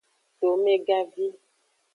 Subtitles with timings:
[0.39, 1.25] Tomegavi.